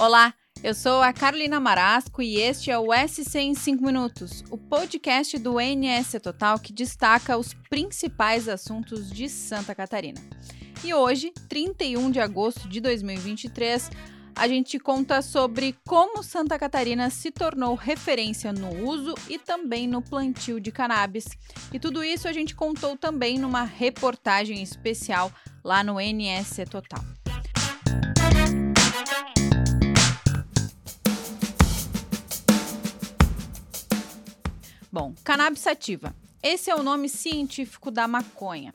Olá, 0.00 0.32
eu 0.62 0.74
sou 0.74 1.02
a 1.02 1.12
Carolina 1.12 1.58
Marasco 1.58 2.22
e 2.22 2.36
este 2.36 2.70
é 2.70 2.78
o 2.78 2.90
SC 2.92 3.36
em 3.40 3.52
5 3.52 3.84
Minutos, 3.84 4.44
o 4.48 4.56
podcast 4.56 5.36
do 5.38 5.54
NS 5.58 6.20
Total 6.22 6.56
que 6.56 6.72
destaca 6.72 7.36
os 7.36 7.52
principais 7.68 8.48
assuntos 8.48 9.10
de 9.10 9.28
Santa 9.28 9.74
Catarina. 9.74 10.20
E 10.84 10.94
hoje, 10.94 11.32
31 11.48 12.12
de 12.12 12.20
agosto 12.20 12.68
de 12.68 12.80
2023, 12.80 13.90
a 14.36 14.46
gente 14.46 14.78
conta 14.78 15.20
sobre 15.20 15.74
como 15.84 16.22
Santa 16.22 16.56
Catarina 16.56 17.10
se 17.10 17.32
tornou 17.32 17.74
referência 17.74 18.52
no 18.52 18.88
uso 18.88 19.14
e 19.28 19.36
também 19.36 19.88
no 19.88 20.00
plantio 20.00 20.60
de 20.60 20.70
cannabis. 20.70 21.26
E 21.72 21.80
tudo 21.80 22.04
isso 22.04 22.28
a 22.28 22.32
gente 22.32 22.54
contou 22.54 22.96
também 22.96 23.36
numa 23.36 23.64
reportagem 23.64 24.62
especial 24.62 25.32
lá 25.64 25.82
no 25.82 25.96
NS 25.98 26.58
Total. 26.70 27.02
Bom, 34.98 35.14
cannabis 35.22 35.60
sativa. 35.60 36.12
Esse 36.42 36.72
é 36.72 36.74
o 36.74 36.82
nome 36.82 37.08
científico 37.08 37.88
da 37.88 38.08
maconha. 38.08 38.74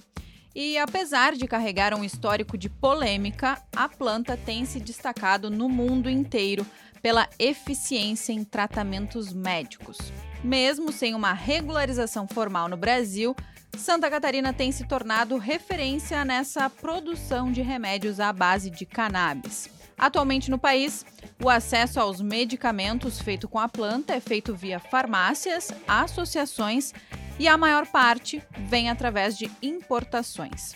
E 0.56 0.78
apesar 0.78 1.36
de 1.36 1.46
carregar 1.46 1.94
um 1.94 2.02
histórico 2.02 2.58
de 2.58 2.70
polêmica, 2.70 3.62
a 3.76 3.90
planta 3.90 4.38
tem 4.38 4.64
se 4.64 4.80
destacado 4.80 5.52
no 5.52 5.68
mundo 5.68 6.10
inteiro 6.10 6.66
pela 7.02 7.28
eficiência 7.38 8.32
em 8.32 8.46
tratamentos 8.46 9.34
médicos. 9.34 9.98
Mesmo 10.42 10.94
sem 10.94 11.14
uma 11.14 11.34
regularização 11.34 12.26
formal 12.26 12.70
no 12.70 12.78
Brasil, 12.78 13.36
Santa 13.78 14.10
Catarina 14.10 14.54
tem 14.54 14.72
se 14.72 14.88
tornado 14.88 15.38
referência 15.38 16.24
nessa 16.24 16.70
produção 16.70 17.52
de 17.52 17.62
remédios 17.62 18.22
à 18.22 18.32
base 18.32 18.70
de 18.70 18.86
cannabis. 18.86 19.70
Atualmente 19.98 20.50
no 20.50 20.58
país, 20.58 21.06
o 21.42 21.50
acesso 21.50 22.00
aos 22.00 22.22
medicamentos 22.22 23.22
feito 23.22 23.48
com 23.48 23.60
a 23.60 23.70
planta 23.70 24.14
é 24.14 24.20
feito 24.20 24.54
via 24.56 24.80
farmácias, 24.80 25.72
associações 25.88 26.94
e 27.40 27.48
a 27.48 27.58
maior 27.58 27.88
parte 27.88 28.42
vem 28.68 28.90
através 28.90 29.38
de 29.38 29.50
importações. 29.62 30.74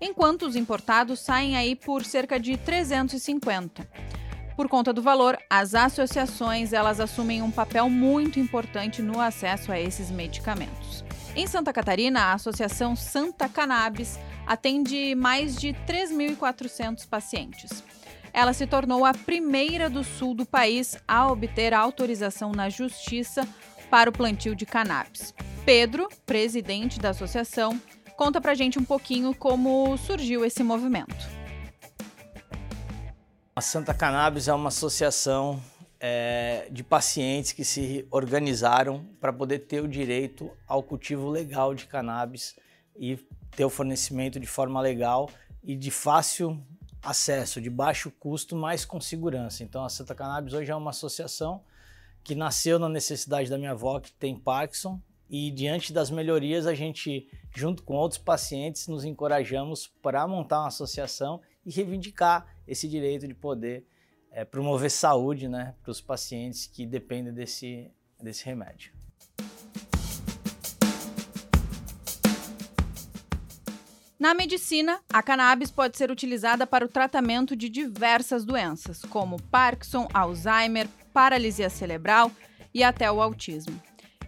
enquanto 0.00 0.46
os 0.46 0.56
importados 0.56 1.20
saem 1.20 1.56
aí 1.56 1.76
por 1.76 2.04
cerca 2.04 2.40
de 2.40 2.56
350. 2.56 3.86
Por 4.56 4.68
conta 4.68 4.92
do 4.92 5.00
valor, 5.00 5.38
as 5.54 5.74
associações 5.74 6.72
elas 6.72 6.98
assumem 6.98 7.42
um 7.42 7.50
papel 7.50 7.90
muito 7.90 8.40
importante 8.40 9.02
no 9.02 9.20
acesso 9.20 9.70
a 9.70 9.78
esses 9.78 10.10
medicamentos. 10.10 11.04
Em 11.36 11.46
Santa 11.46 11.74
Catarina, 11.74 12.20
a 12.20 12.32
Associação 12.32 12.96
Santa 12.96 13.50
Cannabis 13.50 14.18
atende 14.46 15.14
mais 15.14 15.54
de 15.54 15.74
3.400 15.86 17.06
pacientes. 17.06 17.84
Ela 18.32 18.54
se 18.54 18.66
tornou 18.66 19.04
a 19.04 19.12
primeira 19.12 19.90
do 19.90 20.02
sul 20.02 20.34
do 20.34 20.46
país 20.46 20.96
a 21.06 21.30
obter 21.30 21.74
autorização 21.74 22.52
na 22.52 22.70
justiça 22.70 23.46
para 23.90 24.08
o 24.08 24.12
plantio 24.12 24.56
de 24.56 24.64
cannabis. 24.64 25.34
Pedro, 25.66 26.08
presidente 26.24 26.98
da 26.98 27.10
associação, 27.10 27.78
conta 28.16 28.40
pra 28.40 28.54
gente 28.54 28.78
um 28.78 28.84
pouquinho 28.84 29.34
como 29.34 29.98
surgiu 29.98 30.46
esse 30.46 30.62
movimento. 30.62 31.41
A 33.54 33.60
Santa 33.60 33.92
Cannabis 33.92 34.48
é 34.48 34.54
uma 34.54 34.68
associação 34.68 35.62
é, 36.00 36.68
de 36.70 36.82
pacientes 36.82 37.52
que 37.52 37.66
se 37.66 38.06
organizaram 38.10 39.04
para 39.20 39.30
poder 39.30 39.58
ter 39.58 39.82
o 39.82 39.88
direito 39.88 40.50
ao 40.66 40.82
cultivo 40.82 41.28
legal 41.28 41.74
de 41.74 41.84
cannabis 41.84 42.56
e 42.96 43.18
ter 43.54 43.66
o 43.66 43.68
fornecimento 43.68 44.40
de 44.40 44.46
forma 44.46 44.80
legal 44.80 45.28
e 45.62 45.76
de 45.76 45.90
fácil 45.90 46.64
acesso, 47.02 47.60
de 47.60 47.68
baixo 47.68 48.10
custo, 48.10 48.56
mas 48.56 48.86
com 48.86 48.98
segurança. 48.98 49.62
Então 49.62 49.84
a 49.84 49.90
Santa 49.90 50.14
Cannabis 50.14 50.54
hoje 50.54 50.70
é 50.70 50.74
uma 50.74 50.90
associação 50.90 51.62
que 52.24 52.34
nasceu 52.34 52.78
na 52.78 52.88
necessidade 52.88 53.50
da 53.50 53.58
minha 53.58 53.72
avó 53.72 54.00
que 54.00 54.12
tem 54.12 54.34
Parkinson 54.34 54.98
e 55.28 55.50
diante 55.50 55.92
das 55.92 56.10
melhorias 56.10 56.66
a 56.66 56.74
gente, 56.74 57.28
junto 57.54 57.82
com 57.82 57.96
outros 57.96 58.18
pacientes, 58.18 58.88
nos 58.88 59.04
encorajamos 59.04 59.88
para 60.02 60.26
montar 60.26 60.60
uma 60.60 60.68
associação 60.68 61.42
e 61.64 61.70
reivindicar 61.70 62.46
esse 62.66 62.88
direito 62.88 63.26
de 63.26 63.34
poder 63.34 63.86
é, 64.30 64.44
promover 64.44 64.90
saúde 64.90 65.48
né, 65.48 65.74
para 65.82 65.90
os 65.90 66.00
pacientes 66.00 66.66
que 66.66 66.86
dependem 66.86 67.32
desse, 67.32 67.90
desse 68.20 68.44
remédio. 68.44 68.92
Na 74.18 74.34
medicina, 74.34 75.00
a 75.12 75.20
cannabis 75.20 75.70
pode 75.70 75.98
ser 75.98 76.08
utilizada 76.08 76.64
para 76.64 76.84
o 76.84 76.88
tratamento 76.88 77.56
de 77.56 77.68
diversas 77.68 78.44
doenças, 78.44 79.02
como 79.02 79.42
Parkinson, 79.50 80.08
Alzheimer, 80.14 80.88
paralisia 81.12 81.68
cerebral 81.68 82.30
e 82.72 82.84
até 82.84 83.10
o 83.10 83.20
autismo. 83.20 83.82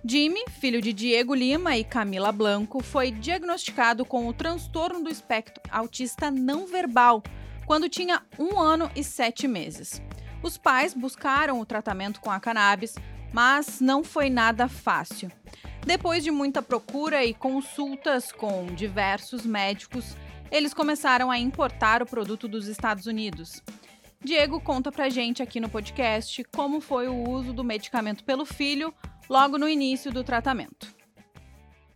Jimmy, 0.06 0.44
filho 0.60 0.82
de 0.82 0.92
Diego 0.92 1.34
Lima 1.34 1.78
e 1.78 1.82
Camila 1.82 2.30
Blanco, 2.30 2.82
foi 2.82 3.10
diagnosticado 3.10 4.04
com 4.04 4.28
o 4.28 4.34
transtorno 4.34 5.02
do 5.02 5.08
espectro 5.08 5.62
autista 5.70 6.30
não 6.30 6.66
verbal 6.66 7.22
quando 7.64 7.88
tinha 7.88 8.22
um 8.38 8.60
ano 8.60 8.90
e 8.94 9.02
sete 9.02 9.48
meses. 9.48 10.02
Os 10.42 10.58
pais 10.58 10.92
buscaram 10.92 11.58
o 11.58 11.64
tratamento 11.64 12.20
com 12.20 12.30
a 12.30 12.38
cannabis, 12.38 12.96
mas 13.32 13.80
não 13.80 14.04
foi 14.04 14.28
nada 14.28 14.68
fácil. 14.68 15.32
Depois 15.86 16.22
de 16.22 16.30
muita 16.30 16.60
procura 16.60 17.24
e 17.24 17.32
consultas 17.32 18.30
com 18.30 18.66
diversos 18.66 19.46
médicos, 19.46 20.14
eles 20.50 20.74
começaram 20.74 21.30
a 21.30 21.38
importar 21.38 22.02
o 22.02 22.06
produto 22.06 22.46
dos 22.46 22.68
Estados 22.68 23.06
Unidos. 23.06 23.62
Diego 24.22 24.60
conta 24.60 24.92
pra 24.92 25.08
gente 25.08 25.42
aqui 25.42 25.58
no 25.60 25.68
podcast 25.70 26.44
como 26.54 26.82
foi 26.82 27.08
o 27.08 27.26
uso 27.30 27.54
do 27.54 27.64
medicamento 27.64 28.22
pelo 28.22 28.44
filho 28.44 28.92
logo 29.28 29.58
no 29.58 29.68
início 29.68 30.12
do 30.12 30.22
tratamento. 30.22 30.94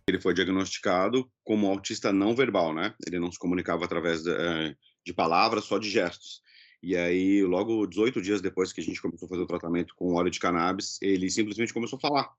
Ele 0.07 0.19
foi 0.19 0.33
diagnosticado 0.33 1.29
como 1.43 1.67
autista 1.67 2.11
não 2.11 2.35
verbal, 2.35 2.73
né? 2.73 2.93
Ele 3.05 3.19
não 3.19 3.31
se 3.31 3.37
comunicava 3.37 3.85
através 3.85 4.23
de, 4.23 4.31
eh, 4.31 4.75
de 5.05 5.13
palavras, 5.13 5.65
só 5.65 5.77
de 5.77 5.89
gestos. 5.89 6.41
E 6.81 6.95
aí, 6.95 7.43
logo 7.43 7.85
18 7.85 8.21
dias 8.21 8.41
depois 8.41 8.73
que 8.73 8.81
a 8.81 8.83
gente 8.83 9.01
começou 9.01 9.27
a 9.27 9.29
fazer 9.29 9.41
o 9.43 9.47
tratamento 9.47 9.93
com 9.95 10.15
óleo 10.15 10.31
de 10.31 10.39
cannabis, 10.39 10.97
ele 11.01 11.29
simplesmente 11.29 11.73
começou 11.73 11.97
a 11.97 11.99
falar. 11.99 12.29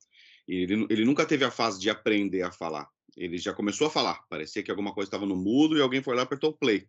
Ele, 0.49 0.87
ele 0.91 1.05
nunca 1.05 1.25
teve 1.25 1.45
a 1.45 1.51
fase 1.51 1.79
de 1.79 1.89
aprender 1.89 2.43
a 2.43 2.51
falar. 2.51 2.89
Ele 3.17 3.39
já 3.39 3.53
começou 3.53 3.87
a 3.87 3.91
falar. 3.91 4.21
Parecia 4.29 4.63
que 4.63 4.71
alguma 4.71 4.93
coisa 4.93 5.07
estava 5.07 5.27
no 5.27 5.37
mudo 5.37 5.77
e 5.77 5.81
alguém 5.81 6.03
foi 6.03 6.15
lá 6.15 6.23
e 6.23 6.25
apertou 6.25 6.57
play. 6.57 6.89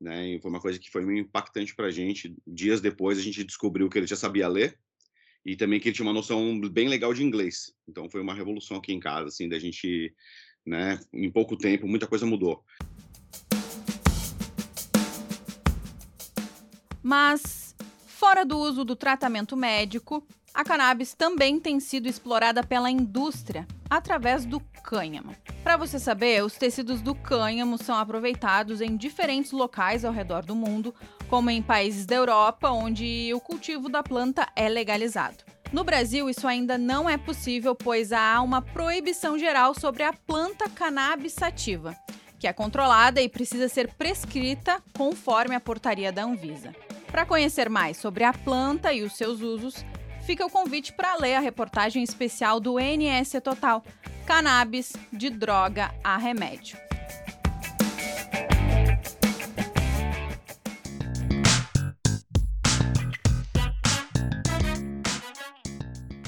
Né? 0.00 0.34
E 0.34 0.40
foi 0.40 0.50
uma 0.50 0.60
coisa 0.60 0.78
que 0.78 0.90
foi 0.90 1.04
meio 1.04 1.20
impactante 1.20 1.74
para 1.74 1.86
a 1.86 1.90
gente. 1.90 2.34
Dias 2.46 2.80
depois, 2.80 3.18
a 3.18 3.22
gente 3.22 3.44
descobriu 3.44 3.88
que 3.88 3.96
ele 3.96 4.06
já 4.06 4.16
sabia 4.16 4.48
ler 4.48 4.78
e 5.44 5.56
também 5.56 5.78
que 5.78 5.88
ele 5.88 5.94
tinha 5.94 6.06
uma 6.06 6.12
noção 6.12 6.60
bem 6.70 6.88
legal 6.88 7.12
de 7.12 7.22
inglês. 7.22 7.72
Então 7.86 8.08
foi 8.08 8.20
uma 8.20 8.34
revolução 8.34 8.78
aqui 8.78 8.92
em 8.92 9.00
casa, 9.00 9.28
assim, 9.28 9.48
da 9.48 9.58
gente, 9.58 10.14
né, 10.64 10.98
em 11.12 11.30
pouco 11.30 11.56
tempo, 11.56 11.86
muita 11.86 12.06
coisa 12.06 12.24
mudou. 12.24 12.64
Mas, 17.02 17.74
fora 18.06 18.44
do 18.44 18.58
uso 18.58 18.82
do 18.82 18.96
tratamento 18.96 19.54
médico, 19.54 20.26
a 20.54 20.64
cannabis 20.64 21.12
também 21.12 21.60
tem 21.60 21.78
sido 21.78 22.08
explorada 22.08 22.64
pela 22.64 22.90
indústria 22.90 23.66
através 23.90 24.46
do 24.46 24.58
cânhamo. 24.82 25.36
Para 25.64 25.78
você 25.78 25.98
saber, 25.98 26.44
os 26.44 26.52
tecidos 26.52 27.00
do 27.00 27.14
cânhamo 27.14 27.82
são 27.82 27.96
aproveitados 27.96 28.82
em 28.82 28.98
diferentes 28.98 29.50
locais 29.50 30.04
ao 30.04 30.12
redor 30.12 30.44
do 30.44 30.54
mundo, 30.54 30.94
como 31.26 31.48
em 31.48 31.62
países 31.62 32.04
da 32.04 32.14
Europa, 32.14 32.68
onde 32.70 33.32
o 33.32 33.40
cultivo 33.40 33.88
da 33.88 34.02
planta 34.02 34.46
é 34.54 34.68
legalizado. 34.68 35.42
No 35.72 35.82
Brasil, 35.82 36.28
isso 36.28 36.46
ainda 36.46 36.76
não 36.76 37.08
é 37.08 37.16
possível, 37.16 37.74
pois 37.74 38.12
há 38.12 38.42
uma 38.42 38.60
proibição 38.60 39.38
geral 39.38 39.74
sobre 39.74 40.02
a 40.02 40.12
planta 40.12 40.68
cannabis 40.68 41.32
sativa, 41.32 41.96
que 42.38 42.46
é 42.46 42.52
controlada 42.52 43.22
e 43.22 43.28
precisa 43.28 43.66
ser 43.66 43.88
prescrita 43.94 44.82
conforme 44.94 45.54
a 45.54 45.60
portaria 45.60 46.12
da 46.12 46.24
Anvisa. 46.24 46.76
Para 47.06 47.24
conhecer 47.24 47.70
mais 47.70 47.96
sobre 47.96 48.22
a 48.22 48.34
planta 48.34 48.92
e 48.92 49.02
os 49.02 49.16
seus 49.16 49.40
usos, 49.40 49.82
fica 50.24 50.44
o 50.44 50.50
convite 50.50 50.92
para 50.92 51.16
ler 51.16 51.34
a 51.34 51.40
reportagem 51.40 52.02
especial 52.02 52.58
do 52.58 52.78
NS 52.78 53.40
Total 53.42 53.84
cannabis 54.26 54.94
de 55.12 55.28
droga 55.28 55.94
a 56.02 56.16
remédio. 56.16 56.78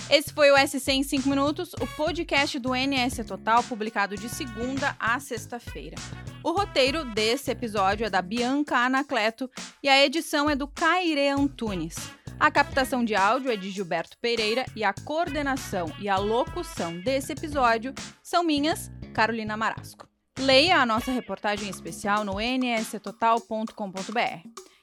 Esse 0.09 0.33
foi 0.33 0.51
o 0.53 0.57
SC 0.57 0.93
em 0.93 1.03
5 1.03 1.29
minutos, 1.29 1.73
o 1.81 1.87
podcast 1.97 2.59
do 2.59 2.75
NS 2.75 3.25
Total, 3.27 3.63
publicado 3.63 4.15
de 4.15 4.29
segunda 4.29 4.95
a 5.01 5.19
sexta-feira. 5.19 5.97
O 6.45 6.53
roteiro 6.53 7.05
desse 7.05 7.51
episódio 7.51 8.07
é 8.07 8.11
da 8.11 8.23
Bianca 8.23 8.77
Anacleto 8.77 9.51
e 9.83 9.89
a 9.89 10.05
edição 10.05 10.49
é 10.49 10.55
do 10.55 10.69
Caire 10.69 11.29
Antunes. 11.29 11.97
A 12.39 12.51
captação 12.51 13.03
de 13.03 13.15
áudio 13.15 13.51
é 13.51 13.57
de 13.57 13.71
Gilberto 13.71 14.19
Pereira 14.19 14.67
e 14.77 14.85
a 14.85 14.93
coordenação 14.93 15.87
e 15.99 16.07
a 16.09 16.19
locução 16.19 17.01
desse 17.01 17.33
episódio 17.33 17.95
são 18.23 18.45
minhas, 18.45 18.91
Carolina 19.15 19.57
Marasco. 19.57 20.07
Leia 20.39 20.77
a 20.77 20.87
nossa 20.87 21.11
reportagem 21.11 21.71
especial 21.71 22.25
no 22.25 22.35
nstotal.com.br. 22.39 23.73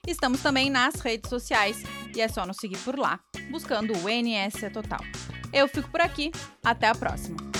Estamos 0.07 0.41
também 0.41 0.71
nas 0.71 0.95
redes 0.95 1.29
sociais 1.29 1.83
e 2.15 2.21
é 2.21 2.27
só 2.27 2.45
nos 2.45 2.57
seguir 2.57 2.79
por 2.79 2.97
lá, 2.97 3.19
buscando 3.51 3.93
o 3.93 4.09
NS 4.09 4.71
Total. 4.73 4.99
Eu 5.53 5.67
fico 5.67 5.89
por 5.91 6.01
aqui, 6.01 6.31
até 6.63 6.87
a 6.87 6.95
próxima! 6.95 7.52